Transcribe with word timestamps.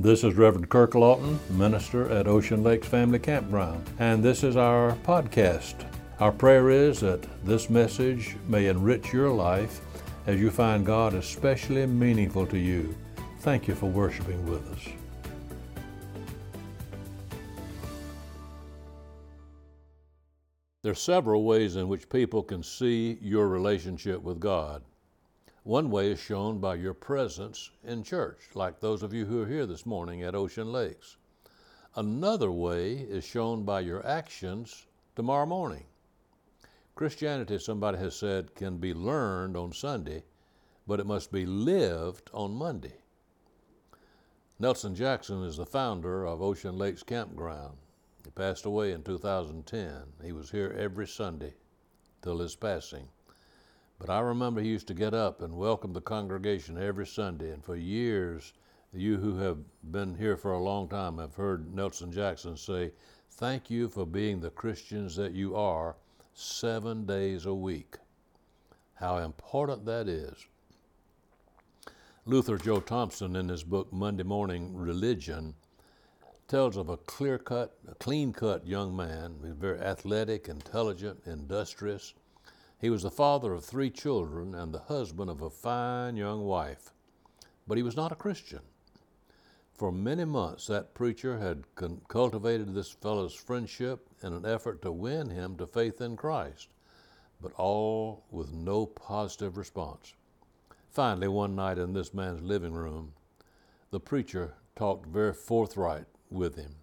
This 0.00 0.22
is 0.22 0.36
Reverend 0.36 0.68
Kirk 0.68 0.94
Lawton, 0.94 1.40
minister 1.50 2.08
at 2.08 2.28
Ocean 2.28 2.62
Lakes 2.62 2.86
Family 2.86 3.18
Campground, 3.18 3.84
and 3.98 4.22
this 4.22 4.44
is 4.44 4.56
our 4.56 4.92
podcast. 5.02 5.74
Our 6.20 6.30
prayer 6.30 6.70
is 6.70 7.00
that 7.00 7.26
this 7.44 7.68
message 7.68 8.36
may 8.46 8.68
enrich 8.68 9.12
your 9.12 9.32
life 9.32 9.80
as 10.28 10.38
you 10.38 10.52
find 10.52 10.86
God 10.86 11.14
especially 11.14 11.84
meaningful 11.84 12.46
to 12.46 12.56
you. 12.56 12.96
Thank 13.40 13.66
you 13.66 13.74
for 13.74 13.86
worshiping 13.86 14.48
with 14.48 14.64
us. 14.68 14.88
There 20.84 20.92
are 20.92 20.94
several 20.94 21.42
ways 21.42 21.74
in 21.74 21.88
which 21.88 22.08
people 22.08 22.44
can 22.44 22.62
see 22.62 23.18
your 23.20 23.48
relationship 23.48 24.22
with 24.22 24.38
God. 24.38 24.84
One 25.68 25.90
way 25.90 26.12
is 26.12 26.18
shown 26.18 26.60
by 26.60 26.76
your 26.76 26.94
presence 26.94 27.72
in 27.84 28.02
church, 28.02 28.38
like 28.54 28.80
those 28.80 29.02
of 29.02 29.12
you 29.12 29.26
who 29.26 29.42
are 29.42 29.46
here 29.46 29.66
this 29.66 29.84
morning 29.84 30.22
at 30.22 30.34
Ocean 30.34 30.72
Lakes. 30.72 31.18
Another 31.94 32.50
way 32.50 32.94
is 32.94 33.22
shown 33.22 33.64
by 33.64 33.80
your 33.80 34.02
actions 34.06 34.86
tomorrow 35.14 35.44
morning. 35.44 35.84
Christianity, 36.94 37.58
somebody 37.58 37.98
has 37.98 38.16
said, 38.16 38.54
can 38.54 38.78
be 38.78 38.94
learned 38.94 39.58
on 39.58 39.74
Sunday, 39.74 40.24
but 40.86 41.00
it 41.00 41.06
must 41.06 41.30
be 41.30 41.44
lived 41.44 42.30
on 42.32 42.52
Monday. 42.52 43.02
Nelson 44.58 44.94
Jackson 44.94 45.42
is 45.42 45.58
the 45.58 45.66
founder 45.66 46.26
of 46.26 46.40
Ocean 46.40 46.78
Lakes 46.78 47.02
Campground. 47.02 47.76
He 48.24 48.30
passed 48.30 48.64
away 48.64 48.92
in 48.92 49.02
2010. 49.02 50.14
He 50.24 50.32
was 50.32 50.50
here 50.50 50.74
every 50.78 51.06
Sunday 51.06 51.52
till 52.22 52.38
his 52.38 52.56
passing. 52.56 53.10
But 53.98 54.10
I 54.10 54.20
remember 54.20 54.60
he 54.60 54.68
used 54.68 54.86
to 54.88 54.94
get 54.94 55.12
up 55.12 55.42
and 55.42 55.56
welcome 55.56 55.92
the 55.92 56.00
congregation 56.00 56.80
every 56.80 57.06
Sunday. 57.06 57.50
And 57.50 57.64
for 57.64 57.74
years, 57.74 58.52
you 58.92 59.18
who 59.18 59.38
have 59.38 59.58
been 59.82 60.14
here 60.14 60.36
for 60.36 60.52
a 60.52 60.62
long 60.62 60.88
time 60.88 61.18
have 61.18 61.34
heard 61.34 61.74
Nelson 61.74 62.12
Jackson 62.12 62.56
say, 62.56 62.92
Thank 63.30 63.70
you 63.70 63.88
for 63.88 64.06
being 64.06 64.40
the 64.40 64.50
Christians 64.50 65.16
that 65.16 65.32
you 65.32 65.56
are 65.56 65.96
seven 66.32 67.06
days 67.06 67.46
a 67.46 67.54
week. 67.54 67.96
How 68.94 69.18
important 69.18 69.84
that 69.86 70.08
is. 70.08 70.46
Luther 72.24 72.58
Joe 72.58 72.80
Thompson, 72.80 73.36
in 73.36 73.48
his 73.48 73.64
book 73.64 73.92
Monday 73.92 74.22
Morning 74.22 74.74
Religion, 74.74 75.54
tells 76.46 76.76
of 76.76 76.88
a 76.88 76.96
clear 76.96 77.38
cut, 77.38 77.78
clean 77.98 78.32
cut 78.32 78.66
young 78.66 78.94
man. 78.94 79.36
Very 79.58 79.80
athletic, 79.80 80.48
intelligent, 80.48 81.20
industrious 81.26 82.14
he 82.78 82.90
was 82.90 83.02
the 83.02 83.10
father 83.10 83.52
of 83.52 83.64
three 83.64 83.90
children 83.90 84.54
and 84.54 84.72
the 84.72 84.80
husband 84.80 85.28
of 85.28 85.42
a 85.42 85.50
fine 85.50 86.16
young 86.16 86.44
wife, 86.44 86.92
but 87.66 87.76
he 87.76 87.82
was 87.82 87.96
not 87.96 88.12
a 88.12 88.16
Christian. 88.16 88.60
For 89.74 89.92
many 89.92 90.24
months, 90.24 90.66
that 90.66 90.94
preacher 90.94 91.38
had 91.38 91.64
cultivated 92.08 92.74
this 92.74 92.90
fellow's 92.90 93.34
friendship 93.34 94.08
in 94.22 94.32
an 94.32 94.44
effort 94.44 94.82
to 94.82 94.92
win 94.92 95.30
him 95.30 95.56
to 95.56 95.66
faith 95.66 96.00
in 96.00 96.16
Christ, 96.16 96.68
but 97.40 97.52
all 97.52 98.24
with 98.30 98.52
no 98.52 98.86
positive 98.86 99.56
response. 99.56 100.14
Finally, 100.88 101.28
one 101.28 101.54
night 101.54 101.78
in 101.78 101.92
this 101.92 102.12
man's 102.12 102.42
living 102.42 102.72
room, 102.72 103.12
the 103.90 104.00
preacher 104.00 104.54
talked 104.74 105.06
very 105.06 105.32
forthright 105.32 106.06
with 106.30 106.56
him. 106.56 106.74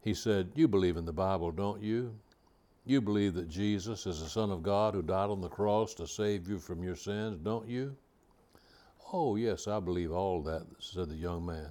He 0.00 0.14
said, 0.14 0.52
You 0.54 0.68
believe 0.68 0.96
in 0.96 1.06
the 1.06 1.12
Bible, 1.12 1.50
don't 1.50 1.82
you? 1.82 2.18
You 2.84 3.00
believe 3.00 3.34
that 3.34 3.48
Jesus 3.48 4.06
is 4.06 4.20
the 4.20 4.28
Son 4.28 4.50
of 4.50 4.62
God 4.62 4.94
who 4.94 5.02
died 5.02 5.30
on 5.30 5.40
the 5.40 5.48
cross 5.48 5.94
to 5.94 6.06
save 6.06 6.48
you 6.48 6.58
from 6.58 6.82
your 6.82 6.96
sins, 6.96 7.38
don't 7.42 7.68
you? 7.68 7.96
Oh, 9.12 9.36
yes, 9.36 9.68
I 9.68 9.78
believe 9.78 10.10
all 10.10 10.42
that, 10.42 10.62
said 10.80 11.08
the 11.08 11.14
young 11.14 11.46
man. 11.46 11.68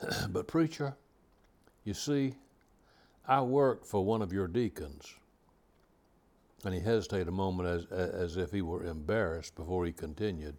but, 0.30 0.46
preacher, 0.46 0.96
you 1.84 1.92
see, 1.92 2.34
I 3.26 3.42
work 3.42 3.84
for 3.84 4.04
one 4.04 4.22
of 4.22 4.32
your 4.32 4.48
deacons. 4.48 5.14
And 6.64 6.72
he 6.72 6.80
hesitated 6.80 7.28
a 7.28 7.32
moment 7.32 7.68
as, 7.68 7.86
as 7.90 8.36
if 8.36 8.52
he 8.52 8.62
were 8.62 8.84
embarrassed 8.84 9.54
before 9.54 9.84
he 9.84 9.92
continued. 9.92 10.56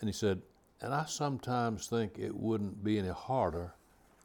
And 0.00 0.08
he 0.08 0.12
said, 0.12 0.42
And 0.80 0.92
I 0.92 1.06
sometimes 1.06 1.86
think 1.86 2.18
it 2.18 2.36
wouldn't 2.36 2.84
be 2.84 2.98
any 2.98 3.08
harder 3.08 3.72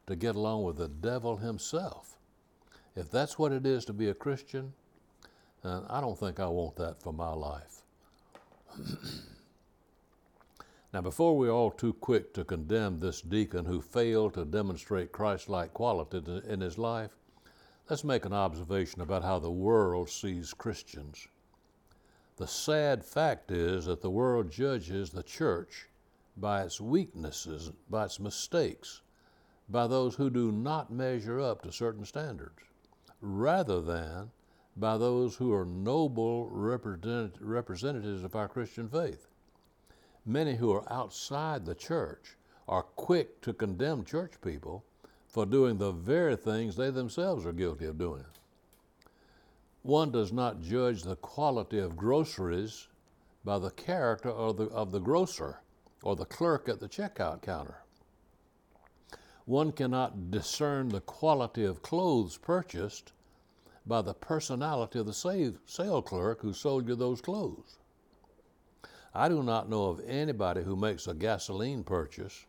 to 0.08 0.16
get 0.16 0.36
along 0.36 0.64
with 0.64 0.78
the 0.78 0.90
devil 0.90 1.38
himself. 1.38 2.17
If 2.98 3.12
that's 3.12 3.38
what 3.38 3.52
it 3.52 3.64
is 3.68 3.86
to 3.86 3.94
be 3.94 4.10
a 4.10 4.16
Christian, 4.16 4.74
I 5.64 6.02
don't 6.02 6.18
think 6.18 6.40
I 6.40 6.48
want 6.48 6.78
that 6.78 7.00
for 7.00 7.14
my 7.14 7.32
life. 7.32 7.84
now, 10.92 11.02
before 11.02 11.38
we're 11.38 11.52
all 11.52 11.70
too 11.70 11.94
quick 11.94 12.34
to 12.34 12.44
condemn 12.44 13.00
this 13.00 13.22
deacon 13.22 13.66
who 13.66 13.82
failed 13.82 14.34
to 14.34 14.46
demonstrate 14.46 15.12
Christ 15.12 15.48
like 15.48 15.76
quality 15.76 16.24
in 16.48 16.60
his 16.60 16.80
life, 16.80 17.16
let's 17.88 18.04
make 18.04 18.26
an 18.26 18.34
observation 18.34 19.02
about 19.02 19.24
how 19.24 19.38
the 19.38 19.52
world 19.52 20.10
sees 20.10 20.56
Christians. 20.56 21.28
The 22.38 22.48
sad 22.48 23.06
fact 23.06 23.52
is 23.52 23.86
that 23.86 24.02
the 24.02 24.10
world 24.10 24.50
judges 24.50 25.12
the 25.12 25.22
church 25.22 25.88
by 26.36 26.64
its 26.64 26.82
weaknesses, 26.82 27.72
by 27.92 28.06
its 28.06 28.20
mistakes, 28.20 29.02
by 29.70 29.86
those 29.86 30.16
who 30.16 30.32
do 30.32 30.52
not 30.52 30.92
measure 30.92 31.40
up 31.40 31.62
to 31.62 31.72
certain 31.72 32.04
standards 32.04 32.64
rather 33.22 33.82
than 33.82 34.32
by 34.76 34.98
those 34.98 35.36
who 35.36 35.54
are 35.54 35.66
noble 35.66 36.50
representatives 36.50 38.24
of 38.24 38.36
our 38.36 38.48
Christian 38.48 38.88
faith. 38.88 39.28
Many 40.26 40.56
who 40.56 40.72
are 40.72 40.92
outside 40.92 41.66
the 41.66 41.74
church 41.74 42.36
are 42.68 42.84
quick 42.84 43.42
to 43.42 43.54
condemn 43.54 44.04
church 44.04 44.34
people 44.42 44.84
for 45.28 45.46
doing 45.46 45.78
the 45.78 45.92
very 45.92 46.36
things 46.36 46.76
they 46.76 46.92
themselves 46.92 47.46
are 47.46 47.54
guilty 47.54 47.86
of 47.86 47.98
doing. 47.98 48.26
One 49.84 50.12
does 50.12 50.34
not 50.34 50.62
judge 50.62 51.04
the 51.04 51.16
quality 51.16 51.80
of 51.80 51.96
groceries 51.96 52.88
by 53.46 53.58
the 53.58 53.72
character 53.72 54.30
of 54.30 54.58
the, 54.58 54.66
of 54.66 54.92
the 54.92 55.00
grocer 55.00 55.62
or 56.04 56.16
the 56.16 56.26
clerk 56.26 56.68
at 56.68 56.80
the 56.80 56.90
checkout 56.90 57.42
counter. 57.42 57.78
One 59.48 59.72
cannot 59.72 60.30
discern 60.30 60.90
the 60.90 61.00
quality 61.00 61.64
of 61.64 61.82
clothes 61.82 62.38
purchased 62.38 63.14
by 63.86 64.02
the 64.02 64.14
personality 64.14 65.00
of 65.00 65.06
the 65.06 65.14
sale 65.66 66.02
clerk 66.02 66.42
who 66.42 66.52
sold 66.52 66.90
you 66.90 66.96
those 66.96 67.22
clothes. 67.22 67.80
I 69.14 69.30
do 69.30 69.42
not 69.42 69.70
know 69.70 69.86
of 69.86 70.02
anybody 70.02 70.64
who 70.64 70.76
makes 70.76 71.08
a 71.08 71.14
gasoline 71.14 71.86
purchase 71.86 72.46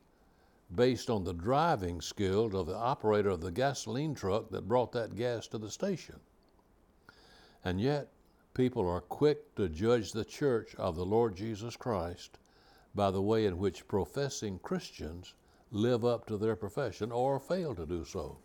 based 0.75 1.09
on 1.09 1.22
the 1.22 1.32
driving 1.32 2.00
skills 2.00 2.53
of 2.53 2.66
the 2.66 2.75
operator 2.75 3.30
of 3.30 3.42
the 3.42 3.53
gasoline 3.53 4.16
truck 4.16 4.50
that 4.50 4.66
brought 4.66 4.91
that 4.91 5.15
gas 5.15 5.47
to 5.47 5.59
the 5.59 5.70
station. 5.70 6.19
And 7.65 7.80
yet, 7.80 8.10
people 8.54 8.88
are 8.88 9.03
quick 9.03 9.54
to 9.54 9.69
judge 9.69 10.10
the 10.10 10.25
church 10.25 10.75
of 10.75 10.97
the 10.97 11.06
Lord 11.06 11.36
Jesus 11.36 11.76
Christ 11.76 12.38
by 12.92 13.12
the 13.12 13.22
way 13.22 13.47
in 13.47 13.59
which 13.59 13.86
professing 13.86 14.59
Christians 14.59 15.34
live 15.71 16.05
up 16.05 16.27
to 16.27 16.37
their 16.37 16.56
profession 16.56 17.12
or 17.12 17.39
fail 17.39 17.75
to 17.75 17.87
do 17.87 18.05
so. 18.05 18.39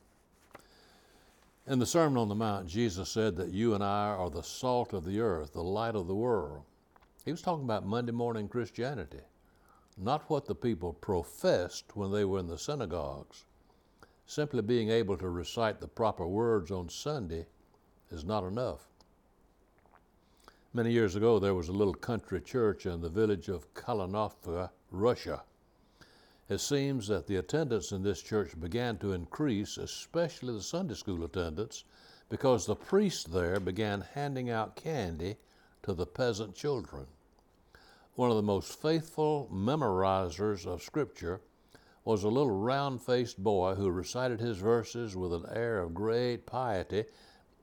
In 1.66 1.80
the 1.80 1.86
Sermon 1.86 2.18
on 2.18 2.28
the 2.28 2.36
Mount, 2.36 2.68
Jesus 2.68 3.10
said 3.10 3.38
that 3.38 3.54
you 3.54 3.74
and 3.74 3.84
I 3.84 4.10
are 4.10 4.30
the 4.30 4.44
salt 4.44 4.92
of 4.92 5.06
the 5.06 5.22
earth, 5.22 5.54
the 5.54 5.64
light 5.64 5.96
of 5.96 6.08
the 6.08 6.16
world. 6.16 6.64
He 7.24 7.32
was 7.32 7.42
talking 7.42 7.64
about 7.64 7.86
Monday 7.86 8.12
morning 8.12 8.50
Christianity, 8.50 9.22
not 9.98 10.30
what 10.30 10.46
the 10.46 10.56
people 10.56 10.92
professed 10.94 11.96
when 11.96 12.12
they 12.12 12.26
were 12.26 12.40
in 12.40 12.48
the 12.48 12.58
synagogues. 12.58 13.46
Simply 14.26 14.62
being 14.62 14.90
able 14.90 15.16
to 15.18 15.30
recite 15.30 15.80
the 15.80 15.88
proper 15.88 16.28
words 16.28 16.72
on 16.72 16.90
Sunday 16.90 17.46
is 18.12 18.26
not 18.26 18.44
enough. 18.44 18.88
Many 20.74 20.92
years 20.92 21.16
ago, 21.16 21.40
there 21.40 21.54
was 21.54 21.70
a 21.70 21.74
little 21.74 21.94
country 21.94 22.42
church 22.42 22.86
in 22.86 23.00
the 23.00 23.10
village 23.10 23.48
of 23.48 23.74
Kalinovka, 23.74 24.70
Russia. 24.92 25.44
It 26.50 26.60
seems 26.60 27.08
that 27.08 27.28
the 27.28 27.38
attendance 27.38 27.92
in 27.92 28.04
this 28.04 28.22
church 28.22 28.60
began 28.60 28.98
to 28.98 29.14
increase, 29.14 29.78
especially 29.78 30.54
the 30.54 30.62
Sunday 30.62 30.96
school 30.96 31.24
attendance, 31.24 31.86
because 32.30 32.66
the 32.66 32.76
priest 32.76 33.32
there 33.32 33.60
began 33.60 34.02
handing 34.14 34.50
out 34.50 34.76
candy 34.76 35.38
to 35.84 35.94
the 35.94 36.06
peasant 36.06 36.54
children. 36.54 37.08
One 38.16 38.30
of 38.30 38.36
the 38.36 38.44
most 38.44 38.82
faithful 38.82 39.50
memorizers 39.52 40.66
of 40.66 40.84
Scripture 40.84 41.42
was 42.06 42.24
a 42.24 42.30
little 42.30 42.52
round 42.52 43.02
faced 43.02 43.42
boy 43.42 43.76
who 43.76 43.90
recited 43.90 44.40
his 44.40 44.58
verses 44.58 45.16
with 45.16 45.34
an 45.34 45.46
air 45.54 45.80
of 45.80 45.94
great 45.94 46.46
piety 46.46 47.06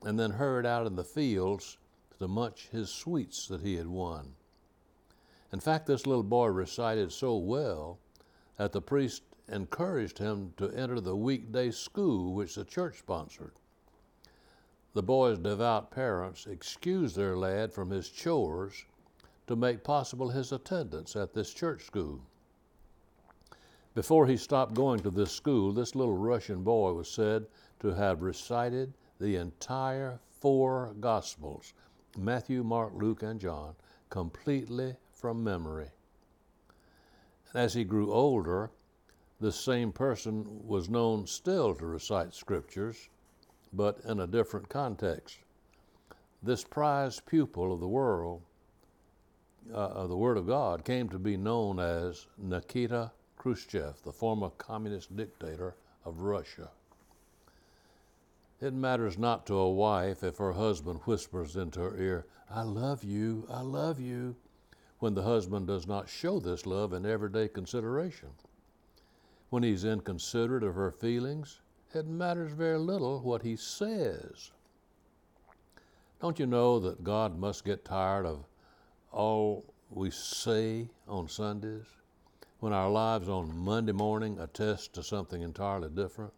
and 0.03 0.19
then 0.19 0.31
hurried 0.31 0.65
out 0.65 0.87
in 0.87 0.95
the 0.95 1.03
fields 1.03 1.77
to 2.17 2.27
munch 2.27 2.67
his 2.71 2.89
sweets 2.89 3.47
that 3.47 3.61
he 3.61 3.75
had 3.75 3.87
won. 3.87 4.33
In 5.53 5.59
fact, 5.59 5.85
this 5.85 6.07
little 6.07 6.23
boy 6.23 6.47
recited 6.47 7.11
so 7.11 7.37
well 7.37 7.99
that 8.61 8.73
the 8.73 8.79
priest 8.79 9.23
encouraged 9.47 10.19
him 10.19 10.53
to 10.55 10.69
enter 10.73 10.99
the 10.99 11.15
weekday 11.15 11.71
school 11.71 12.35
which 12.35 12.53
the 12.53 12.63
church 12.63 12.99
sponsored. 12.99 13.53
The 14.93 15.01
boy's 15.01 15.39
devout 15.39 15.89
parents 15.89 16.45
excused 16.45 17.15
their 17.15 17.35
lad 17.35 17.73
from 17.73 17.89
his 17.89 18.07
chores 18.07 18.85
to 19.47 19.55
make 19.55 19.83
possible 19.83 20.29
his 20.29 20.51
attendance 20.51 21.15
at 21.15 21.33
this 21.33 21.51
church 21.51 21.85
school. 21.87 22.19
Before 23.95 24.27
he 24.27 24.37
stopped 24.37 24.75
going 24.75 24.99
to 24.99 25.09
this 25.09 25.31
school, 25.31 25.71
this 25.71 25.95
little 25.95 26.15
Russian 26.15 26.61
boy 26.61 26.93
was 26.93 27.09
said 27.09 27.47
to 27.79 27.87
have 27.95 28.21
recited 28.21 28.93
the 29.19 29.37
entire 29.37 30.19
four 30.29 30.93
Gospels 30.99 31.73
Matthew, 32.15 32.63
Mark, 32.63 32.93
Luke, 32.93 33.23
and 33.23 33.39
John 33.39 33.73
completely 34.11 34.97
from 35.13 35.43
memory. 35.43 35.89
As 37.53 37.73
he 37.73 37.83
grew 37.83 38.13
older, 38.13 38.71
this 39.39 39.59
same 39.59 39.91
person 39.91 40.67
was 40.67 40.89
known 40.89 41.27
still 41.27 41.75
to 41.75 41.85
recite 41.85 42.33
scriptures, 42.33 43.09
but 43.73 43.99
in 44.05 44.19
a 44.19 44.27
different 44.27 44.69
context. 44.69 45.39
This 46.43 46.63
prized 46.63 47.25
pupil 47.25 47.73
of 47.73 47.79
the 47.79 47.87
world, 47.87 48.41
uh, 49.71 49.75
of 49.75 50.09
the 50.09 50.17
Word 50.17 50.37
of 50.37 50.47
God, 50.47 50.85
came 50.85 51.09
to 51.09 51.19
be 51.19 51.37
known 51.37 51.79
as 51.79 52.27
Nikita 52.37 53.11
Khrushchev, 53.37 54.01
the 54.03 54.13
former 54.13 54.49
communist 54.51 55.15
dictator 55.15 55.75
of 56.05 56.21
Russia. 56.21 56.69
It 58.61 58.73
matters 58.73 59.17
not 59.17 59.45
to 59.47 59.55
a 59.55 59.69
wife 59.69 60.23
if 60.23 60.37
her 60.37 60.53
husband 60.53 61.01
whispers 61.05 61.55
into 61.55 61.79
her 61.79 61.97
ear, 61.97 62.25
I 62.49 62.61
love 62.61 63.03
you, 63.03 63.47
I 63.49 63.61
love 63.61 63.99
you, 63.99 64.35
when 65.01 65.15
the 65.15 65.23
husband 65.23 65.65
does 65.65 65.87
not 65.87 66.07
show 66.07 66.39
this 66.39 66.67
love 66.67 66.93
in 66.93 67.07
everyday 67.07 67.47
consideration. 67.47 68.29
When 69.49 69.63
he's 69.63 69.83
inconsiderate 69.83 70.61
of 70.61 70.75
her 70.75 70.91
feelings, 70.91 71.59
it 71.91 72.05
matters 72.05 72.51
very 72.51 72.77
little 72.77 73.19
what 73.19 73.41
he 73.41 73.55
says. 73.55 74.51
Don't 76.21 76.37
you 76.37 76.45
know 76.45 76.79
that 76.81 77.03
God 77.03 77.39
must 77.39 77.65
get 77.65 77.83
tired 77.83 78.27
of 78.27 78.45
all 79.11 79.65
we 79.89 80.11
say 80.11 80.87
on 81.07 81.27
Sundays 81.27 81.87
when 82.59 82.71
our 82.71 82.91
lives 82.91 83.27
on 83.27 83.57
Monday 83.57 83.93
morning 83.93 84.37
attest 84.39 84.93
to 84.93 85.01
something 85.01 85.41
entirely 85.41 85.89
different? 85.89 86.31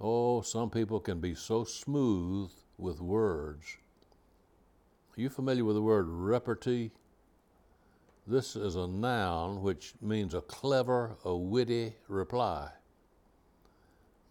Oh, 0.00 0.40
some 0.42 0.70
people 0.70 1.00
can 1.00 1.18
be 1.18 1.34
so 1.34 1.64
smooth 1.64 2.52
with 2.78 3.00
words. 3.00 3.76
Are 5.18 5.20
you 5.20 5.28
familiar 5.28 5.64
with 5.64 5.74
the 5.74 5.82
word 5.82 6.06
repartee? 6.06 6.92
This 8.30 8.54
is 8.54 8.76
a 8.76 8.86
noun 8.86 9.60
which 9.60 9.94
means 10.00 10.34
a 10.34 10.40
clever, 10.40 11.16
a 11.24 11.34
witty 11.34 11.96
reply. 12.06 12.70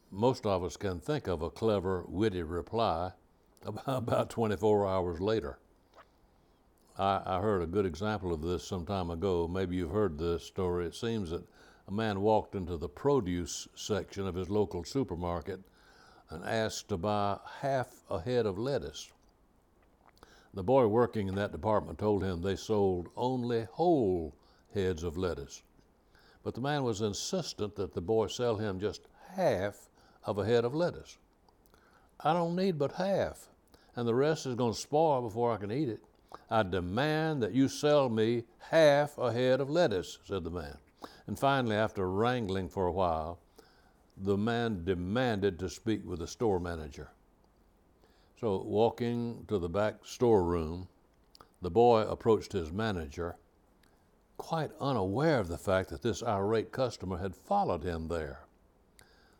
Most 0.09 0.45
of 0.45 0.63
us 0.63 0.77
can 0.77 1.01
think 1.01 1.27
of 1.27 1.41
a 1.41 1.49
clever, 1.49 2.05
witty 2.07 2.43
reply 2.43 3.11
about 3.85 4.29
24 4.29 4.87
hours 4.87 5.19
later. 5.19 5.59
I, 6.97 7.21
I, 7.25 7.41
heard 7.41 7.61
a 7.61 7.67
good 7.67 7.85
example 7.85 8.31
of 8.31 8.41
this 8.41 8.65
some 8.65 8.85
time 8.85 9.09
ago. 9.09 9.49
Maybe 9.49 9.75
you've 9.75 9.91
heard 9.91 10.17
this 10.17 10.45
story. 10.45 10.85
It 10.85 10.95
seems 10.95 11.31
that 11.31 11.43
a 11.89 11.91
man 11.91 12.21
walked 12.21 12.55
into 12.55 12.77
the 12.77 12.87
produce 12.87 13.67
section 13.75 14.25
of 14.25 14.35
his 14.35 14.49
local 14.49 14.85
supermarket 14.85 15.59
and 16.29 16.45
asked 16.45 16.87
to 16.87 16.95
buy 16.95 17.37
half 17.59 18.05
a 18.09 18.21
head 18.21 18.45
of 18.45 18.57
lettuce. 18.57 19.11
The 20.53 20.63
boy 20.63 20.87
working 20.87 21.27
in 21.27 21.35
that 21.35 21.51
department 21.51 21.99
told 21.99 22.23
him 22.23 22.41
they 22.41 22.55
sold 22.55 23.09
only 23.15 23.65
whole 23.71 24.33
heads 24.73 25.03
of 25.03 25.17
lettuce. 25.17 25.61
But 26.43 26.55
the 26.55 26.61
man 26.61 26.83
was 26.83 27.01
insistent 27.01 27.75
that 27.75 27.93
the 27.93 28.01
boy 28.01 28.27
sell 28.27 28.55
him 28.55 28.79
just 28.79 29.07
half 29.35 29.89
of 30.25 30.37
a 30.37 30.45
head 30.45 30.65
of 30.65 30.73
lettuce. 30.73 31.17
I 32.21 32.33
don't 32.33 32.55
need 32.55 32.77
but 32.77 32.93
half, 32.93 33.49
and 33.95 34.07
the 34.07 34.15
rest 34.15 34.45
is 34.45 34.55
going 34.55 34.73
to 34.73 34.79
spoil 34.79 35.21
before 35.21 35.51
I 35.53 35.57
can 35.57 35.71
eat 35.71 35.89
it. 35.89 36.01
I 36.49 36.63
demand 36.63 37.43
that 37.43 37.53
you 37.53 37.67
sell 37.67 38.09
me 38.09 38.43
half 38.57 39.17
a 39.17 39.31
head 39.31 39.61
of 39.61 39.69
lettuce, 39.69 40.19
said 40.25 40.43
the 40.43 40.49
man. 40.49 40.77
And 41.27 41.37
finally, 41.37 41.75
after 41.75 42.09
wrangling 42.09 42.69
for 42.69 42.87
a 42.87 42.91
while, 42.91 43.39
the 44.17 44.37
man 44.37 44.83
demanded 44.83 45.59
to 45.59 45.69
speak 45.69 46.05
with 46.05 46.19
the 46.19 46.27
store 46.27 46.59
manager. 46.59 47.09
So, 48.39 48.61
walking 48.61 49.43
to 49.49 49.59
the 49.59 49.67
back 49.67 50.05
storeroom, 50.05 50.87
the 51.61 51.69
boy 51.69 52.03
approached 52.03 52.53
his 52.53 52.71
manager, 52.71 53.35
quite 54.37 54.71
unaware 54.79 55.41
of 55.41 55.49
the 55.49 55.57
fact 55.57 55.89
that 55.89 56.01
this 56.01 56.23
irate 56.23 56.71
customer 56.71 57.17
had 57.17 57.35
followed 57.35 57.83
him 57.83 58.07
there. 58.07 58.45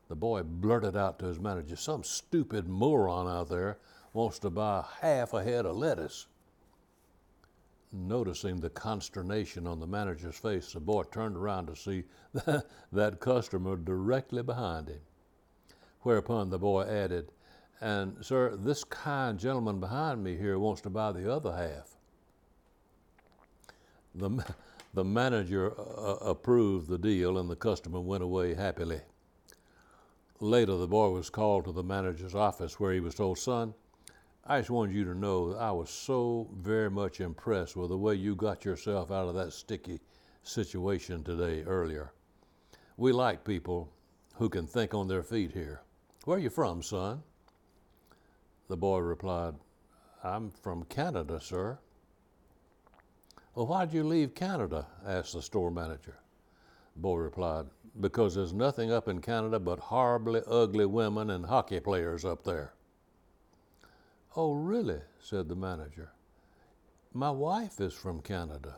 The 0.09 0.17
boy 0.17 0.43
blurted 0.43 0.97
out 0.97 1.17
to 1.19 1.27
his 1.27 1.39
manager, 1.39 1.77
Some 1.77 2.03
stupid 2.03 2.67
moron 2.67 3.25
out 3.25 3.47
there 3.47 3.77
wants 4.11 4.37
to 4.39 4.49
buy 4.49 4.83
half 4.99 5.31
a 5.33 5.43
head 5.43 5.65
of 5.65 5.77
lettuce. 5.77 6.27
Noticing 7.93 8.59
the 8.59 8.69
consternation 8.69 9.65
on 9.65 9.79
the 9.79 9.87
manager's 9.87 10.37
face, 10.37 10.73
the 10.73 10.81
boy 10.81 11.03
turned 11.03 11.37
around 11.37 11.67
to 11.67 11.75
see 11.77 12.03
that 12.91 13.19
customer 13.21 13.77
directly 13.77 14.43
behind 14.43 14.89
him. 14.89 14.99
Whereupon 16.01 16.49
the 16.49 16.59
boy 16.59 16.83
added, 16.83 17.31
and, 17.81 18.17
sir, 18.21 18.55
this 18.55 18.83
kind 18.83 19.39
gentleman 19.39 19.79
behind 19.79 20.23
me 20.23 20.35
here 20.35 20.59
wants 20.59 20.81
to 20.81 20.89
buy 20.89 21.11
the 21.11 21.31
other 21.31 21.51
half. 21.51 21.95
The, 24.15 24.43
the 24.93 25.03
manager 25.03 25.73
uh, 25.79 26.17
approved 26.21 26.89
the 26.89 26.97
deal, 26.97 27.37
and 27.37 27.49
the 27.49 27.55
customer 27.55 27.99
went 27.99 28.23
away 28.23 28.53
happily. 28.53 29.01
Later, 30.41 30.77
the 30.77 30.87
boy 30.87 31.09
was 31.09 31.29
called 31.29 31.65
to 31.65 31.71
the 31.71 31.83
manager's 31.83 32.35
office 32.35 32.79
where 32.79 32.93
he 32.93 32.99
was 32.99 33.15
told, 33.15 33.37
Son, 33.37 33.73
I 34.45 34.59
just 34.59 34.69
wanted 34.69 34.95
you 34.95 35.03
to 35.05 35.13
know 35.13 35.53
I 35.53 35.71
was 35.71 35.89
so 35.89 36.49
very 36.57 36.89
much 36.89 37.21
impressed 37.21 37.75
with 37.75 37.89
the 37.89 37.97
way 37.97 38.15
you 38.15 38.35
got 38.35 38.65
yourself 38.65 39.11
out 39.11 39.27
of 39.27 39.35
that 39.35 39.53
sticky 39.53 39.99
situation 40.43 41.23
today 41.23 41.63
earlier. 41.63 42.13
We 42.97 43.11
like 43.11 43.43
people 43.43 43.91
who 44.35 44.49
can 44.49 44.65
think 44.65 44.93
on 44.93 45.07
their 45.07 45.23
feet 45.23 45.51
here. 45.51 45.81
Where 46.25 46.37
are 46.37 46.41
you 46.41 46.49
from, 46.49 46.81
son? 46.81 47.21
The 48.69 48.77
boy 48.77 48.99
replied, 48.99 49.55
I'm 50.23 50.51
from 50.51 50.83
Canada, 50.83 51.41
sir. 51.41 51.79
Well, 53.55 53.65
why'd 53.65 53.91
you 53.91 54.03
leave 54.03 54.35
Canada? 54.35 54.85
asked 55.05 55.33
the 55.33 55.41
store 55.41 55.71
manager. 55.71 56.19
The 56.93 57.01
boy 57.01 57.15
replied, 57.17 57.65
Because 57.99 58.35
there's 58.35 58.53
nothing 58.53 58.91
up 58.91 59.07
in 59.07 59.21
Canada 59.21 59.59
but 59.59 59.79
horribly 59.79 60.41
ugly 60.45 60.85
women 60.85 61.31
and 61.31 61.47
hockey 61.47 61.79
players 61.79 62.23
up 62.23 62.43
there. 62.43 62.73
Oh, 64.35 64.53
really? 64.53 65.01
said 65.19 65.49
the 65.49 65.55
manager. 65.55 66.11
My 67.11 67.31
wife 67.31 67.81
is 67.81 67.95
from 67.95 68.21
Canada. 68.21 68.75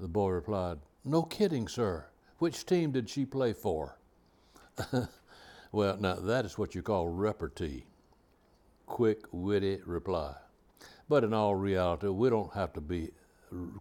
The 0.00 0.08
boy 0.08 0.30
replied, 0.30 0.78
No 1.04 1.22
kidding, 1.22 1.68
sir. 1.68 2.06
Which 2.38 2.66
team 2.66 2.90
did 2.90 3.08
she 3.08 3.24
play 3.24 3.52
for? 3.52 3.98
well, 5.72 5.96
now 5.96 6.14
that 6.16 6.44
is 6.44 6.58
what 6.58 6.74
you 6.74 6.82
call 6.82 7.08
repartee 7.08 7.84
quick, 8.88 9.26
witty 9.30 9.80
reply. 9.84 10.34
But 11.08 11.22
in 11.22 11.32
all 11.32 11.54
reality, 11.54 12.08
we 12.08 12.30
don't 12.30 12.52
have 12.54 12.72
to 12.72 12.80
be 12.80 13.10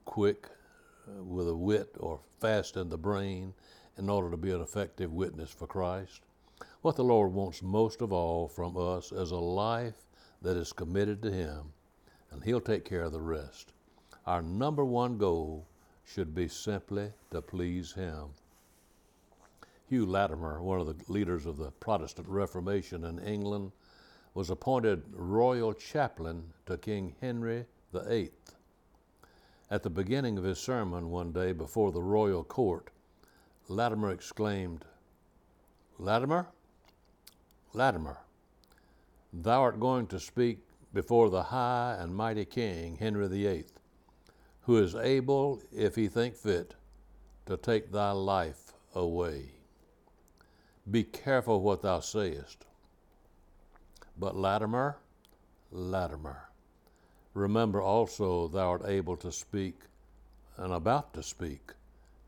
quick 0.06 0.48
uh, 1.08 1.24
with 1.24 1.48
a 1.48 1.56
wit 1.56 1.96
or 2.00 2.20
fast 2.40 2.78
in 2.78 2.90
the 2.90 2.98
brain 2.98 3.54
in 3.98 4.10
order 4.10 4.30
to 4.30 4.38
be 4.38 4.52
an 4.52 4.62
effective 4.62 5.12
witness 5.12 5.50
for 5.50 5.66
Christ. 5.66 6.22
What 6.82 6.96
the 6.96 7.04
Lord 7.04 7.34
wants 7.34 7.64
most 7.64 8.02
of 8.02 8.14
all 8.14 8.48
from 8.48 8.78
us 8.78 9.12
is 9.12 9.32
a 9.32 9.38
life 9.38 10.06
that 10.42 10.58
is 10.58 10.72
committed 10.72 11.22
to 11.24 11.32
Him, 11.32 11.74
and 12.32 12.44
He'll 12.44 12.62
take 12.62 12.86
care 12.86 13.04
of 13.04 13.14
the 13.14 13.22
rest. 13.22 13.74
Our 14.26 14.42
number 14.42 14.86
one 14.86 15.18
goal 15.18 15.66
should 16.06 16.36
be 16.36 16.48
simply 16.48 17.12
to 17.32 17.42
please 17.42 17.94
Him. 17.94 18.28
Hugh 19.90 20.06
Latimer, 20.06 20.62
one 20.62 20.82
of 20.82 20.88
the 20.88 21.12
leaders 21.12 21.46
of 21.46 21.58
the 21.58 21.72
Protestant 21.72 22.28
Reformation 22.28 23.06
in 23.06 23.20
England, 23.20 23.72
was 24.38 24.51
appointed 24.51 25.01
royal 25.13 25.74
chaplain 25.74 26.44
to 26.67 26.77
King 26.77 27.15
Henry 27.22 27.65
VIII. 27.91 28.29
At 29.72 29.82
the 29.82 29.89
beginning 29.89 30.38
of 30.38 30.44
his 30.44 30.60
sermon 30.60 31.10
one 31.10 31.32
day 31.32 31.53
before 31.53 31.91
the 31.91 32.03
royal 32.03 32.44
court, 32.44 32.91
Latimer 33.67 34.12
exclaimed, 34.12 34.86
Latimer, 35.98 36.50
Latimer, 37.74 38.20
thou 39.34 39.63
art 39.63 39.79
going 39.79 40.06
to 40.06 40.20
speak 40.20 40.60
before 40.94 41.32
the 41.32 41.41
high 41.41 41.98
and 42.00 42.15
mighty 42.15 42.46
King 42.46 42.98
Henry 42.98 43.27
VIII, 43.27 43.65
who 44.62 44.77
is 44.77 44.94
able, 44.94 45.63
if 45.72 45.96
he 45.96 46.08
think 46.08 46.36
fit, 46.36 46.75
to 47.48 47.58
take 47.58 47.91
thy 47.91 48.12
life 48.12 48.74
away. 48.94 49.53
Be 50.91 51.03
careful 51.03 51.60
what 51.62 51.82
thou 51.82 52.01
sayest. 52.01 52.67
But 54.20 54.36
Latimer, 54.36 54.98
Latimer, 55.72 56.50
remember 57.34 57.82
also 57.82 58.48
thou 58.48 58.72
art 58.72 58.86
able 58.86 59.16
to 59.18 59.32
speak 59.32 59.82
and 60.58 60.74
about 60.74 61.14
to 61.14 61.22
speak 61.22 61.74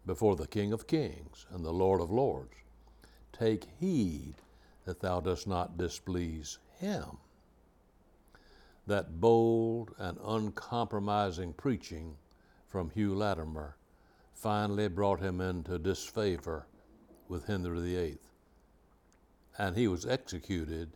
before 0.05 0.35
the 0.35 0.47
King 0.47 0.71
of 0.71 0.85
Kings 0.85 1.47
and 1.51 1.65
the 1.65 1.73
Lord 1.73 1.99
of 1.99 2.11
Lords. 2.11 2.53
Take 3.33 3.65
heed 3.79 4.35
that 4.85 4.99
thou 4.99 5.19
dost 5.19 5.47
not 5.47 5.77
displease 5.77 6.59
him. 6.77 7.17
That 8.85 9.19
bold 9.19 9.93
and 9.97 10.17
uncompromising 10.23 11.53
preaching 11.53 12.17
from 12.67 12.91
Hugh 12.91 13.15
Latimer 13.15 13.77
finally 14.33 14.87
brought 14.87 15.19
him 15.19 15.41
into 15.41 15.79
disfavor 15.79 16.65
with 17.27 17.45
Henry 17.45 17.79
VIII. 17.81 18.19
And 19.57 19.75
he 19.75 19.87
was 19.87 20.05
executed 20.05 20.91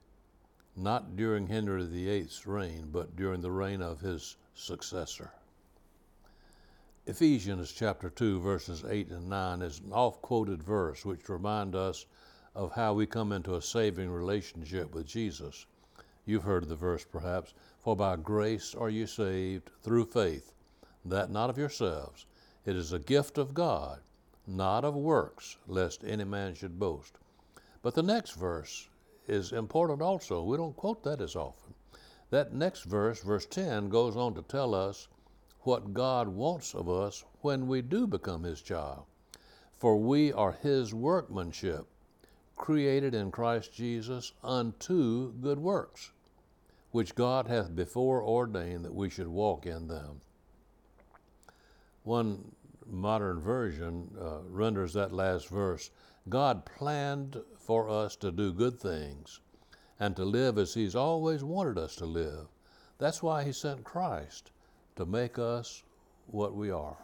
not 0.76 1.16
during 1.16 1.48
Henry 1.48 1.86
VIII's 1.86 2.48
reign, 2.48 2.90
but 2.92 3.16
during 3.16 3.42
the 3.42 3.52
reign 3.52 3.82
of 3.82 4.00
his 4.00 4.38
successor. 4.56 5.32
Ephesians 7.06 7.72
chapter 7.72 8.10
2, 8.10 8.40
verses 8.40 8.84
8 8.88 9.10
and 9.10 9.30
9 9.30 9.62
is 9.62 9.80
an 9.80 9.92
oft 9.92 10.22
quoted 10.22 10.64
verse 10.64 11.06
which 11.06 11.30
remind 11.30 11.76
us 11.76 12.06
of 12.56 12.72
how 12.72 12.94
we 12.94 13.06
come 13.06 13.32
into 13.32 13.56
a 13.56 13.62
saving 13.62 14.10
relationship 14.10 14.96
with 14.96 15.06
Jesus. 15.06 15.66
You've 16.26 16.44
heard 16.44 16.68
the 16.68 16.76
verse 16.76 17.06
perhaps, 17.06 17.54
for 17.80 17.96
by 17.96 18.16
grace 18.16 18.74
are 18.74 18.90
you 18.90 19.06
saved 19.06 19.70
through 19.82 20.06
faith, 20.06 20.54
that 21.04 21.30
not 21.30 21.50
of 21.50 21.58
yourselves. 21.58 22.26
It 22.66 22.76
is 22.76 22.94
a 22.94 23.00
gift 23.00 23.38
of 23.38 23.54
God, 23.54 24.00
not 24.48 24.86
of 24.86 24.96
works, 24.96 25.58
lest 25.68 26.04
any 26.04 26.24
man 26.24 26.56
should 26.56 26.80
boast. 26.80 27.20
But 27.82 27.94
the 27.94 28.04
next 28.04 28.32
verse 28.32 28.88
is 29.28 29.52
important 29.52 30.02
also. 30.02 30.44
We 30.44 30.58
don't 30.58 30.76
quote 30.76 31.04
that 31.04 31.22
as 31.22 31.36
often. 31.36 31.74
That 32.30 32.54
next 32.54 32.84
verse, 32.84 33.22
verse 33.22 33.46
10, 33.46 33.90
goes 33.90 34.18
on 34.18 34.34
to 34.36 34.42
tell 34.42 34.74
us 34.74 35.08
what 35.62 35.94
God 35.94 36.28
wants 36.28 36.74
of 36.74 36.90
us 36.90 37.24
when 37.42 37.68
we 37.68 37.82
do 37.82 38.08
become 38.08 38.44
His 38.44 38.62
child. 38.62 39.04
For 39.78 39.98
we 39.98 40.34
are 40.34 40.54
His 40.54 40.94
workmanship, 40.94 41.86
created 42.56 43.14
in 43.14 43.32
Christ 43.32 43.74
Jesus 43.74 44.34
unto 44.44 45.34
good 45.34 45.60
works, 45.60 46.12
which 46.92 47.16
God 47.16 47.48
hath 47.48 47.76
before 47.76 48.24
ordained 48.24 48.86
that 48.86 48.94
we 48.96 49.10
should 49.10 49.28
walk 49.28 49.66
in 49.66 49.88
them. 49.88 50.22
One 52.04 52.52
modern 52.90 53.40
version 53.40 54.10
uh, 54.20 54.40
renders 54.48 54.94
that 54.94 55.14
last 55.14 55.48
verse 55.48 55.92
God 56.30 56.66
planned 56.66 57.42
for 57.58 57.90
us 57.90 58.16
to 58.18 58.32
do 58.32 58.54
good 58.54 58.80
things 58.80 59.42
and 60.00 60.16
to 60.16 60.24
live 60.24 60.58
as 60.58 60.74
He's 60.74 60.96
always 60.96 61.44
wanted 61.44 61.78
us 61.78 61.96
to 61.98 62.06
live. 62.06 62.48
That's 62.98 63.22
why 63.22 63.44
He 63.44 63.52
sent 63.52 63.84
Christ 63.84 64.52
to 64.96 65.06
make 65.06 65.38
us 65.38 65.84
what 66.28 66.56
we 66.56 66.72
are. 66.72 66.98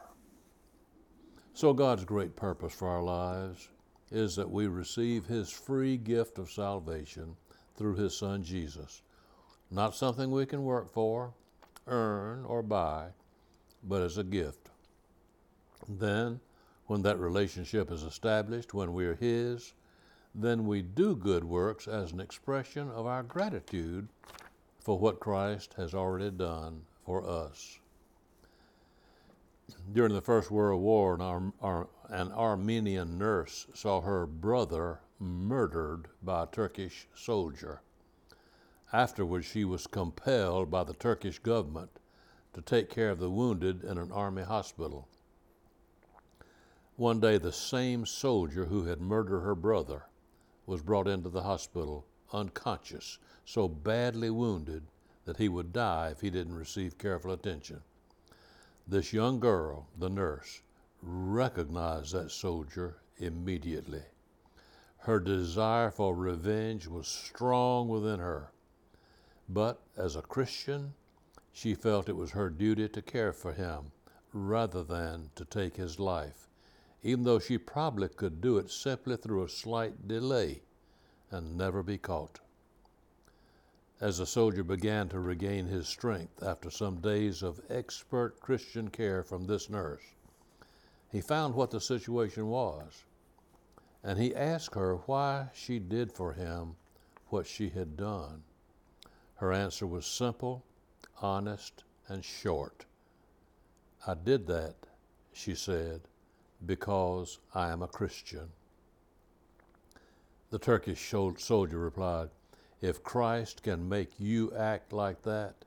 So, 1.54 1.74
God's 1.74 2.06
great 2.06 2.36
purpose 2.36 2.74
for 2.74 2.88
our 2.88 3.04
lives 3.04 3.68
is 4.12 4.36
that 4.36 4.50
we 4.50 4.68
receive 4.68 5.26
His 5.26 5.50
free 5.50 5.98
gift 5.98 6.40
of 6.40 6.50
salvation 6.50 7.36
through 7.76 7.96
His 7.96 8.18
Son 8.18 8.44
Jesus. 8.44 9.02
Not 9.72 9.96
something 9.96 10.32
we 10.32 10.46
can 10.46 10.64
work 10.64 10.92
for, 10.92 11.34
earn, 11.88 12.46
or 12.46 12.64
buy, 12.64 13.10
but 13.84 14.02
as 14.02 14.18
a 14.18 14.24
gift. 14.24 14.69
Then, 15.88 16.40
when 16.88 17.02
that 17.04 17.20
relationship 17.20 17.92
is 17.92 18.04
established, 18.04 18.74
when 18.74 18.94
we 18.94 19.06
are 19.06 19.16
His, 19.16 19.74
then 20.36 20.66
we 20.68 20.82
do 20.82 21.16
good 21.16 21.44
works 21.44 21.88
as 21.88 22.12
an 22.12 22.20
expression 22.20 22.90
of 22.90 23.06
our 23.06 23.24
gratitude 23.24 24.10
for 24.80 24.98
what 24.98 25.20
Christ 25.20 25.74
has 25.76 25.94
already 25.94 26.32
done 26.32 26.82
for 27.06 27.28
us. 27.28 27.80
During 29.94 30.14
the 30.14 30.22
First 30.22 30.50
World 30.50 30.82
War, 30.82 31.16
an, 31.16 31.54
Ar- 31.62 31.88
an 32.10 32.32
Armenian 32.32 33.18
nurse 33.18 33.68
saw 33.74 34.02
her 34.02 34.26
brother 34.26 35.00
murdered 35.20 36.08
by 36.24 36.44
a 36.44 36.48
Turkish 36.48 37.08
soldier. 37.14 37.82
Afterwards, 38.92 39.46
she 39.46 39.66
was 39.66 39.86
compelled 39.86 40.72
by 40.72 40.84
the 40.84 40.94
Turkish 40.94 41.40
government 41.40 42.00
to 42.54 42.62
take 42.62 42.90
care 42.90 43.12
of 43.12 43.20
the 43.20 43.30
wounded 43.30 43.84
in 43.84 43.98
an 43.98 44.12
army 44.12 44.42
hospital. 44.42 45.08
One 47.00 47.22
day, 47.22 47.38
the 47.38 47.54
same 47.54 48.06
soldier 48.06 48.66
who 48.66 48.84
had 48.84 49.00
murdered 49.00 49.40
her 49.40 49.56
brother 49.56 50.08
was 50.66 50.82
brought 50.82 51.08
into 51.08 51.30
the 51.30 51.44
hospital 51.44 52.06
unconscious, 52.34 53.20
so 53.46 53.70
badly 53.70 54.30
wounded 54.30 54.84
that 55.24 55.38
he 55.38 55.48
would 55.48 55.72
die 55.72 56.10
if 56.10 56.20
he 56.20 56.30
didn't 56.30 56.58
receive 56.58 56.98
careful 56.98 57.32
attention. 57.32 57.84
This 58.86 59.14
young 59.14 59.40
girl, 59.40 59.88
the 59.98 60.10
nurse, 60.10 60.62
recognized 61.02 62.12
that 62.12 62.32
soldier 62.32 62.98
immediately. 63.16 64.04
Her 64.98 65.22
desire 65.22 65.92
for 65.92 66.14
revenge 66.14 66.86
was 66.88 67.08
strong 67.08 67.88
within 67.88 68.20
her. 68.20 68.52
But 69.48 69.80
as 69.96 70.18
a 70.18 70.22
Christian, 70.22 70.96
she 71.54 71.76
felt 71.76 72.10
it 72.10 72.18
was 72.18 72.32
her 72.32 72.50
duty 72.50 72.90
to 72.90 73.02
care 73.02 73.32
for 73.32 73.54
him 73.54 73.94
rather 74.34 74.84
than 74.84 75.30
to 75.36 75.46
take 75.46 75.78
his 75.78 75.98
life 75.98 76.49
even 77.04 77.24
though 77.24 77.40
she 77.40 77.58
probably 77.58 78.10
could 78.10 78.42
do 78.42 78.58
it 78.58 78.70
simply 78.70 79.16
through 79.16 79.44
a 79.44 79.50
slight 79.50 80.08
delay 80.08 80.62
and 81.32 81.58
never 81.58 81.82
be 81.82 81.98
caught. 81.98 82.40
As 84.02 84.18
the 84.18 84.26
soldier 84.26 84.64
began 84.64 85.10
to 85.10 85.20
regain 85.20 85.68
his 85.68 85.88
strength 85.88 86.42
after 86.42 86.70
some 86.70 87.02
days 87.02 87.44
of 87.44 87.62
expert 87.70 88.40
Christian 88.40 88.90
care 88.90 89.24
from 89.24 89.46
this 89.46 89.70
nurse, 89.70 90.04
he 91.12 91.22
found 91.22 91.56
what 91.56 91.72
the 91.72 91.82
situation 91.82 92.48
was, 92.48 93.04
and 94.04 94.18
he 94.18 94.36
asked 94.36 94.76
her 94.76 94.96
why 94.96 95.50
she 95.54 95.80
did 95.80 96.12
for 96.12 96.34
him 96.34 96.76
what 97.28 97.46
she 97.46 97.70
had 97.70 97.98
done. 97.98 98.44
Her 99.36 99.52
answer 99.52 99.88
was 99.88 100.06
simple, 100.06 100.64
honest, 101.22 101.84
and 102.08 102.24
short. 102.24 102.86
I 104.08 104.14
did 104.14 104.48
that, 104.48 104.76
she 105.34 105.56
said, 105.56 106.02
because 106.66 107.40
I 107.54 107.70
am 107.70 107.82
a 107.82 107.88
Christian. 107.88 108.50
The 110.50 110.60
Turkish 110.60 111.14
soldier 111.38 111.78
replied, 111.78 112.30
If 112.82 113.04
Christ 113.04 113.64
can 113.64 113.88
make 113.88 114.20
you 114.20 114.52
act 114.56 114.92
like 114.92 115.22
that, 115.24 115.66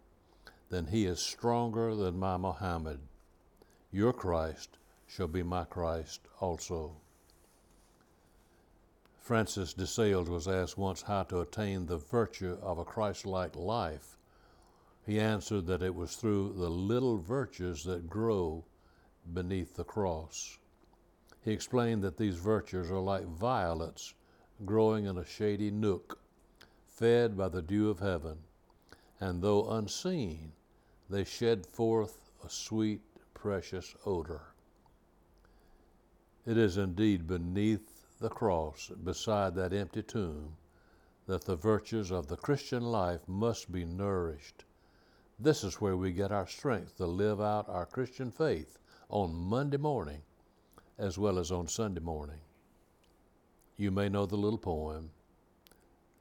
then 0.70 0.86
he 0.86 1.06
is 1.06 1.20
stronger 1.20 1.94
than 1.94 2.18
my 2.18 2.36
Muhammad. 2.36 2.98
Your 3.92 4.12
Christ 4.12 4.78
shall 5.06 5.28
be 5.28 5.42
my 5.42 5.64
Christ 5.64 6.22
also. 6.40 6.96
Francis 9.18 9.72
de 9.72 9.86
Sales 9.86 10.28
was 10.28 10.48
asked 10.48 10.76
once 10.76 11.02
how 11.02 11.22
to 11.24 11.40
attain 11.40 11.86
the 11.86 11.98
virtue 11.98 12.58
of 12.60 12.78
a 12.78 12.84
Christ 12.84 13.24
like 13.24 13.54
life. 13.54 14.18
He 15.06 15.20
answered 15.20 15.66
that 15.66 15.82
it 15.82 15.94
was 15.94 16.16
through 16.16 16.54
the 16.54 16.70
little 16.70 17.18
virtues 17.18 17.84
that 17.84 18.10
grow 18.10 18.64
beneath 19.32 19.74
the 19.74 19.84
cross. 19.84 20.58
He 21.44 21.50
explained 21.50 22.04
that 22.04 22.18
these 22.18 22.36
virtues 22.36 22.88
are 22.90 23.00
like 23.00 23.26
violets 23.26 24.14
growing 24.64 25.06
in 25.06 25.18
a 25.18 25.24
shady 25.24 25.72
nook, 25.72 26.20
fed 26.86 27.36
by 27.36 27.48
the 27.48 27.62
dew 27.62 27.90
of 27.90 27.98
heaven, 27.98 28.38
and 29.18 29.42
though 29.42 29.68
unseen, 29.68 30.52
they 31.10 31.24
shed 31.24 31.66
forth 31.66 32.30
a 32.44 32.48
sweet, 32.48 33.02
precious 33.34 33.96
odor. 34.06 34.54
It 36.46 36.56
is 36.56 36.76
indeed 36.76 37.26
beneath 37.26 38.18
the 38.20 38.28
cross, 38.28 38.90
beside 39.02 39.56
that 39.56 39.72
empty 39.72 40.04
tomb, 40.04 40.56
that 41.26 41.44
the 41.44 41.56
virtues 41.56 42.12
of 42.12 42.28
the 42.28 42.36
Christian 42.36 42.84
life 42.84 43.26
must 43.26 43.72
be 43.72 43.84
nourished. 43.84 44.64
This 45.40 45.64
is 45.64 45.80
where 45.80 45.96
we 45.96 46.12
get 46.12 46.30
our 46.30 46.46
strength 46.46 46.96
to 46.98 47.06
live 47.06 47.40
out 47.40 47.68
our 47.68 47.86
Christian 47.86 48.30
faith 48.30 48.78
on 49.08 49.34
Monday 49.34 49.76
morning 49.76 50.22
as 50.98 51.18
well 51.18 51.38
as 51.38 51.50
on 51.50 51.66
Sunday 51.66 52.00
morning. 52.00 52.40
You 53.76 53.90
may 53.90 54.08
know 54.08 54.26
the 54.26 54.36
little 54.36 54.58
poem. 54.58 55.10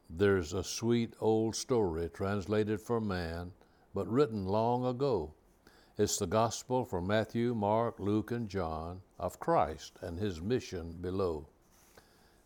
There's 0.10 0.54
a 0.54 0.64
sweet 0.64 1.14
old 1.20 1.56
story 1.56 2.10
translated 2.10 2.82
for 2.82 3.00
man, 3.00 3.52
but 3.94 4.08
written 4.08 4.46
long 4.46 4.86
ago. 4.86 5.34
It's 5.98 6.18
the 6.18 6.28
gospel 6.28 6.86
for 6.86 7.02
Matthew, 7.02 7.54
Mark, 7.54 8.00
Luke, 8.00 8.32
and 8.32 8.50
John 8.50 9.02
of 9.20 9.40
Christ 9.40 10.00
and 10.02 10.18
his 10.18 10.42
mission 10.42 10.94
below. 10.94 11.48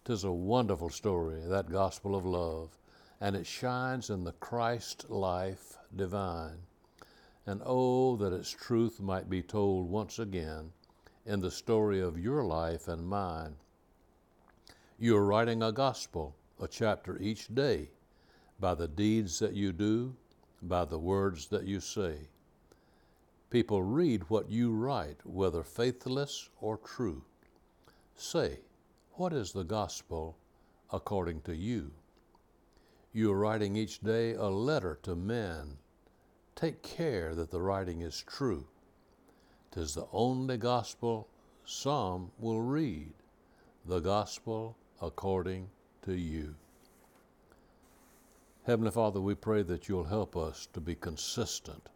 Tis 0.04 0.24
a 0.24 0.32
wonderful 0.32 0.90
story, 0.90 1.42
that 1.46 1.72
gospel 1.72 2.16
of 2.16 2.26
love, 2.26 2.78
and 3.22 3.36
it 3.36 3.46
shines 3.46 4.10
in 4.10 4.24
the 4.24 4.34
Christ 4.34 5.10
life 5.10 5.78
divine. 5.96 6.58
And 7.46 7.62
oh, 7.64 8.16
that 8.18 8.34
its 8.34 8.50
truth 8.50 9.00
might 9.00 9.30
be 9.30 9.42
told 9.42 9.90
once 9.90 10.20
again 10.20 10.72
in 11.26 11.40
the 11.40 11.52
story 11.52 12.00
of 12.00 12.20
your 12.20 12.44
life 12.44 12.88
and 12.88 13.08
mine. 13.08 13.56
You 15.00 15.18
are 15.18 15.26
writing 15.26 15.64
a 15.64 15.72
gospel, 15.72 16.36
a 16.62 16.68
chapter 16.68 17.18
each 17.20 17.54
day, 17.54 17.90
by 18.60 18.76
the 18.76 18.88
deeds 18.88 19.40
that 19.40 19.54
you 19.54 19.74
do, 19.74 20.16
by 20.62 20.86
the 20.86 21.00
words 21.00 21.48
that 21.48 21.66
you 21.66 21.80
say. 21.80 22.30
People 23.50 23.84
read 23.84 24.30
what 24.30 24.50
you 24.50 24.72
write, 24.72 25.18
whether 25.24 25.64
faithless 25.64 26.50
or 26.62 26.78
true. 26.78 27.24
Say, 28.16 28.60
what 29.14 29.34
is 29.34 29.52
the 29.52 29.64
gospel 29.64 30.38
according 30.92 31.42
to 31.42 31.56
you? 31.56 31.92
You 33.14 33.32
are 33.32 33.40
writing 33.40 33.76
each 33.76 34.02
day 34.02 34.34
a 34.34 34.46
letter 34.46 35.00
to 35.04 35.16
men. 35.16 35.78
Take 36.56 36.82
care 36.82 37.34
that 37.36 37.50
the 37.50 37.62
writing 37.62 38.02
is 38.02 38.24
true. 38.28 38.68
'Tis 39.76 39.94
the 39.94 40.08
only 40.14 40.56
gospel 40.56 41.28
some 41.66 42.32
will 42.40 42.62
read 42.62 43.12
the 43.86 44.00
gospel 44.00 44.78
according 45.02 45.70
to 46.02 46.14
you. 46.14 46.56
Heavenly 48.64 48.92
Father, 48.92 49.20
we 49.20 49.36
pray 49.36 49.64
that 49.64 49.90
you'll 49.90 50.06
help 50.06 50.38
us 50.38 50.70
to 50.72 50.80
be 50.80 50.96
consistent 50.96 51.90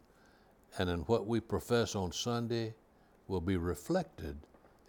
and 0.76 0.90
in 0.90 1.00
what 1.00 1.26
we 1.26 1.40
profess 1.40 1.96
on 1.96 2.12
Sunday 2.12 2.74
will 3.28 3.40
be 3.40 3.56
reflected 3.56 4.36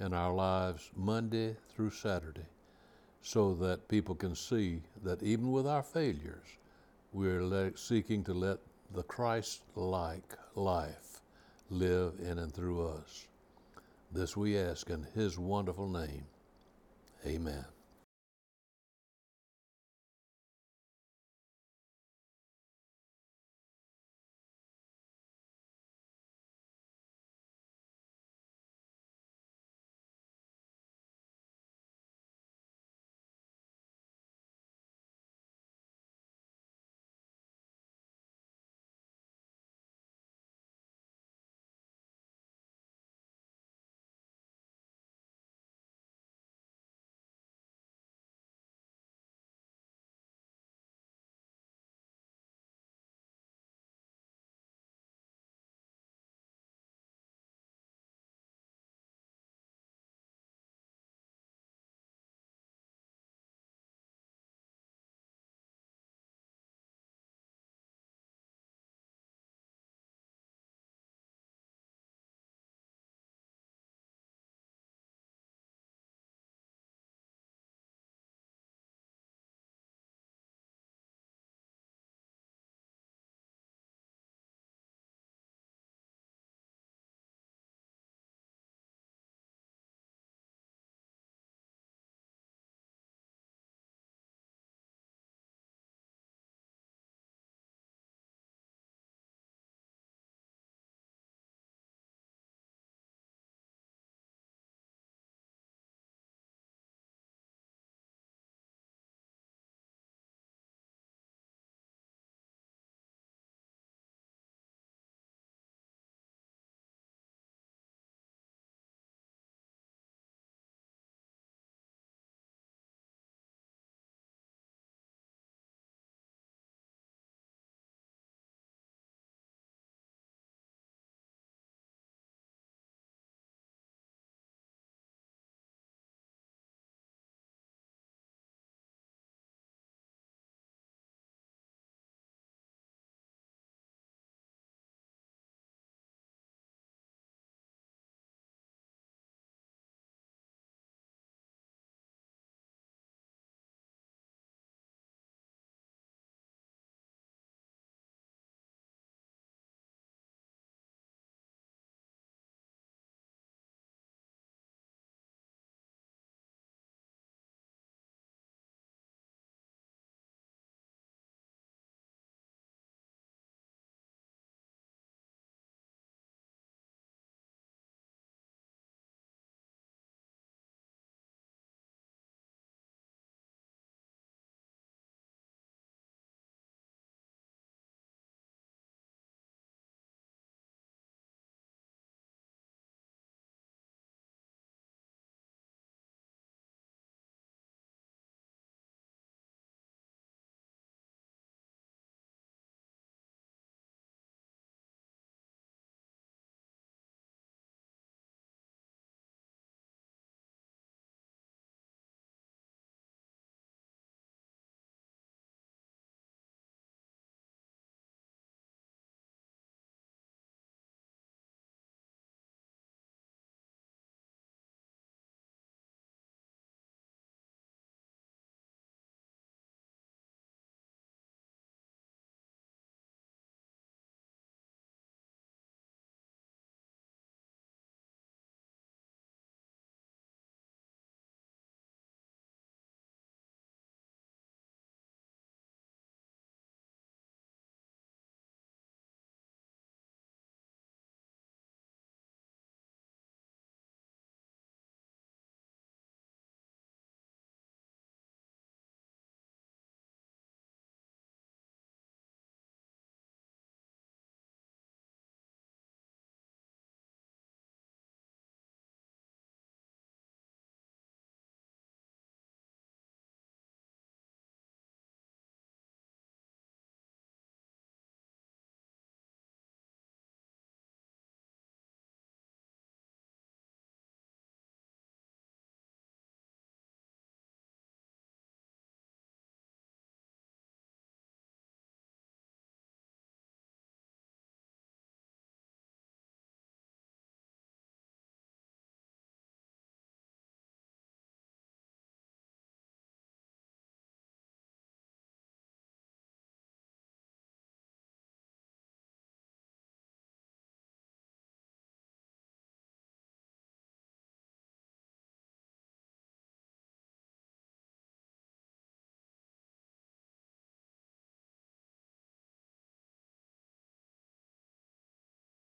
in 0.01 0.13
our 0.13 0.33
lives 0.33 0.91
Monday 0.93 1.55
through 1.69 1.91
Saturday 1.91 2.49
so 3.21 3.53
that 3.55 3.87
people 3.87 4.15
can 4.15 4.35
see 4.35 4.81
that 5.01 5.23
even 5.23 5.53
with 5.53 5.65
our 5.65 5.83
failures, 5.83 6.57
we're 7.13 7.45
le- 7.45 7.77
seeking 7.77 8.21
to 8.25 8.33
let 8.33 8.59
the 8.93 9.03
Christ 9.03 9.61
like 9.75 10.37
life 10.55 11.10
live 11.71 12.13
in 12.19 12.37
and 12.37 12.53
through 12.53 12.85
us. 12.87 13.27
This 14.11 14.35
we 14.35 14.57
ask 14.57 14.89
in 14.89 15.07
His 15.15 15.39
wonderful 15.39 15.87
name. 15.87 16.25
Amen. 17.25 17.65